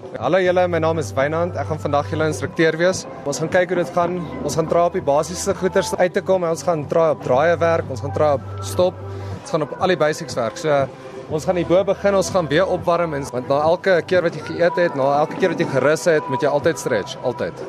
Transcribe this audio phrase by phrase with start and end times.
[0.00, 1.58] Hallo julle, my naam is Wynand.
[1.60, 3.02] Ek gaan vandag julle instrukteur wees.
[3.28, 4.16] Ons gaan kyk hoe dit gaan.
[4.48, 7.20] Ons gaan try op die basiese goeders uit te kom en ons gaan try op
[7.26, 8.96] draaie werk, ons gaan try op stop.
[9.42, 10.56] Ons gaan op al die basics werk.
[10.56, 10.80] So
[11.28, 12.16] ons gaan hierbo begin.
[12.16, 15.36] Ons gaan weer opwarm en want na elke keer wat jy geëet het, na elke
[15.36, 17.64] keer wat jy gerus het, moet jy altyd stretch, altyd.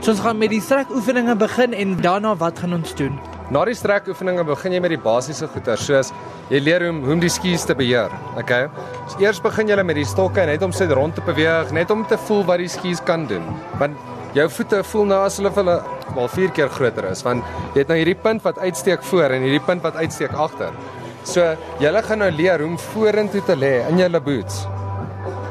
[0.00, 3.20] So ons gaan met die strek oefeninge begin en daarna wat gaan ons doen?
[3.46, 6.08] Na die strek oefeninge begin jy met die basiese goeders soos
[6.50, 8.10] jy leer hoe hoe om die skies te beheer.
[8.40, 8.66] Okay.
[9.06, 12.02] So eers begin jy met die stokke net om sit rond te beweeg, net om
[12.10, 13.44] te voel wat die skies kan doen.
[13.78, 13.94] Want
[14.34, 15.76] jou voete voel nou as hulle hulle
[16.16, 19.46] wel 4 keer groter is want jy het nou hierdie punt wat uitsteek voor en
[19.46, 20.74] hierdie punt wat uitsteek agter.
[21.22, 21.46] So
[21.82, 24.66] jy gaan nou leer hoe om vorentoe te lê in jou boots.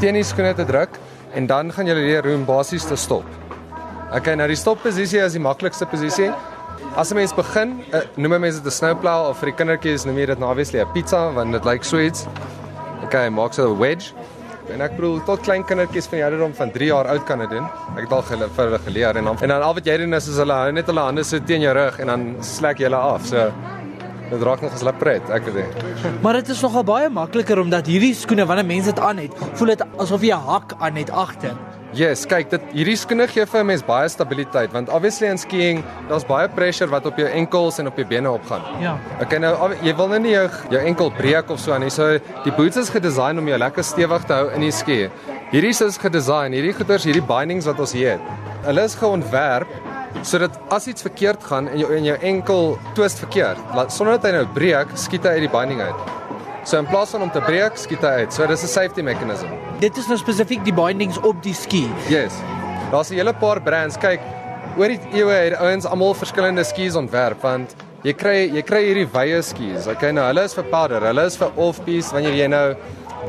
[0.00, 0.98] Teen die skoene te druk
[1.34, 3.24] en dan gaan jy leer hoe om basies te stop.
[4.14, 6.32] Okay, nou die stopposisie is die maklikste posisie.
[6.96, 10.18] As 'n mens begin, uh, noem mense dit 'n snowplow of vir die kindertjies noem
[10.18, 12.26] jy dit obviously 'n pizza want dit lyk so iets.
[13.04, 14.12] Okay, maak so 'n wedge.
[14.72, 17.50] En ek bedoel tot klein kindertjies van die ouderdom van 3 jaar oud kan dit
[17.50, 17.66] doen.
[17.96, 20.14] Ek het al gele, vir hulle geleer en dan en dan al wat jy doen
[20.14, 22.84] is, is hulle hou net hulle hande so teen jou rug en dan slek jy
[22.88, 23.26] hulle af.
[23.26, 23.52] So
[24.30, 25.84] dit raak nog as hulle pret, ek weet.
[26.22, 29.74] Maar dit is nogal baie makliker omdat hierdie skoene wanneer mense dit aan het, voel
[29.74, 31.54] dit asof jy 'n hak aan het agter.
[31.94, 35.84] Yes, kyk, dit hierdie skoene gee vir 'n mens baie stabiliteit want obviously in skiing,
[36.08, 38.62] daar's baie pressure wat op jou enkels en op jou bene opgaan.
[38.80, 38.98] Ja.
[39.20, 41.90] Okay, nou jy wil nou nie jou jou enkel breek of so aan nie.
[41.90, 45.08] So die boots is gedesign om jou lekker stewig te hou in die ski.
[45.52, 48.20] Hierdie is gedesign, hierdie goeders, hierdie bindings wat ons hier het.
[48.64, 49.68] Hulle is geontwerp
[50.22, 54.30] sodat as iets verkeerd gaan en jou in jou enkel twist verkeerd, laat sonder dat
[54.30, 56.23] hy nou breek, skiet hy uit die binding uit.
[56.64, 58.32] So in plaas van om te breek, skiet hy uit.
[58.32, 59.46] So dis 'n safety mechanism.
[59.80, 61.90] Dit is nou spesifiek die bindings op die ski.
[62.08, 62.32] Yes.
[62.90, 63.96] Daar's 'n hele paar brands.
[63.96, 64.20] Kyk,
[64.76, 69.08] oor die eeue het ouens almal verskillende skis ontwerp want jy kry jy kry hierdie
[69.12, 69.86] wye skis.
[69.86, 72.74] Okay, nou hulle is vir powder, hulle is vir off-piste wanneer jy nou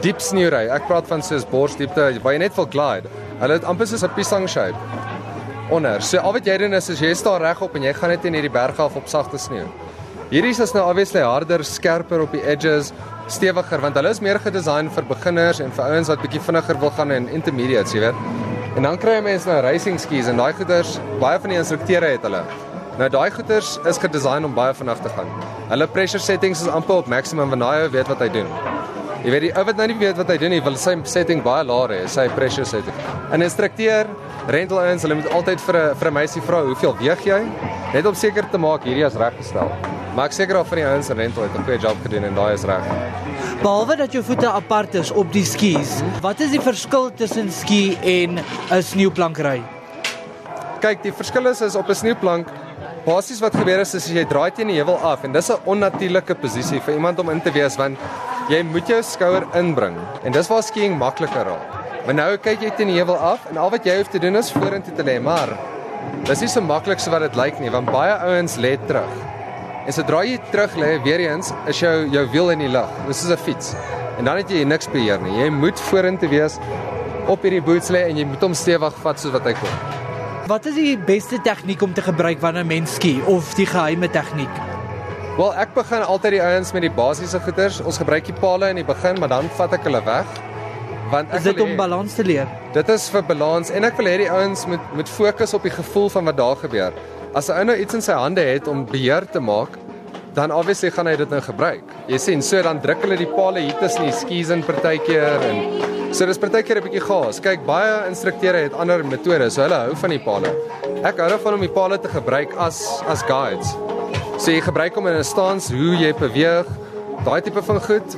[0.02, 0.68] diep sneeu ry.
[0.70, 3.10] Ek praat van soos borsdiepte waar jy net wil glide.
[3.40, 4.76] Hulle het amper soos 'n pisang shape
[5.70, 6.02] onder.
[6.02, 8.34] So al wat jy doen is as jy staan regop en jy gaan net in
[8.34, 9.68] hierdie berge af op sagte sneeu.
[10.32, 12.88] Hierdie is nou obviously harder, skerper op die edges
[13.30, 16.90] stewiger want hulle is meer gedesign vir beginners en vir ouens wat bietjie vinniger wil
[16.98, 18.24] gaan in intermediates, jy weet.
[18.76, 22.10] En dan kry jy mense nou racing skis en daai goeders, baie van die instrukteure
[22.16, 22.42] het hulle.
[22.98, 25.30] Nou daai goeders is gedesign om baie vinnig te gaan.
[25.70, 28.50] Hulle pressure settings is amper op maximum want daai ou weet wat hy doen.
[29.22, 31.46] Jy weet die ou wat nou nie weet wat hy doen nie, wil sy setting
[31.46, 32.98] baie laer hê, sy pressure setting.
[33.30, 34.10] 'n Instrukteur,
[34.50, 37.42] rental ouens, hulle moet altyd vir 'n vir 'n meisie vra, "Hoeveel weeg jy?"
[37.94, 39.70] Net om seker te maak hierdie is reggestel.
[40.16, 42.36] Maar ek seker of van die ouens in rental het 'n goeie job gedoen en
[42.36, 42.84] daai is reg.
[43.62, 47.98] Behalwe dat jou voete apart is op die skis, wat is die verskil tussen ski
[48.02, 48.40] en
[48.72, 49.62] 'n sneeuplank ry?
[50.80, 52.48] Kyk, die verskil is is op 'n sneeuplank
[53.06, 56.36] basies wat gebeur is is jy draai teen die heuwel af en dis 'n onnatuurlike
[56.36, 57.98] posisie vir iemand om in te wees want
[58.50, 61.70] jy moet jou skouer inbring en dis waar skiing makliker raak.
[62.06, 64.36] Maar nou kyk jy teen die heuwel af en al wat jy hoef te doen
[64.36, 65.50] is vorentoe te lê, maar
[66.24, 69.35] dis nie so maklik so wat dit lyk nie want baie ouens lê terug.
[69.86, 72.90] En sodra jy terug lê weer eens, is jou jou wiel in die lug.
[73.06, 73.76] Dis soos 'n fiets.
[74.18, 75.44] En dan het jy niks beheer nie.
[75.44, 76.58] Jy moet vorentoe wees
[77.28, 79.70] op hierdie boots lê en jy moet hom stewig vat soos wat hy kom.
[80.48, 84.50] Wat is die beste tegniek om te gebruik wanneer mens ski of die geheime tegniek?
[85.38, 87.82] Wel, ek begin altyd die ouens met die basiese goeters.
[87.82, 90.26] Ons gebruik die palle in die begin, maar dan vat ek hulle weg.
[91.12, 92.48] Want ek is dit om balans te leer.
[92.74, 95.74] Dit is vir balans en ek wil hê die ouens moet moet fokus op die
[95.74, 96.94] gevoel van wat daar gebeur.
[97.36, 99.76] As 'n ou nou iets in sy hande het om beheer te maak,
[100.34, 101.84] dan obviously gaan hy dit nou gebruik.
[102.08, 106.14] Jy sien, so dan druk hulle die palle hier tussen die skis in partykeer en
[106.16, 107.42] so dis partykeer 'n bietjie gaas.
[107.42, 110.48] Kyk, baie instrukteure het ander metodes, so hulle hou van die palle.
[111.04, 113.76] Ek hou daarvan om die palle te gebruik as as guides.
[114.40, 116.66] So jy gebruik hom in 'n stance hoe jy beweeg,
[117.26, 118.16] daai tipe van goed.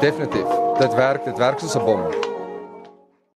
[0.00, 0.48] Definitief.
[0.78, 2.29] Dit werk, dit werk soos 'n bom.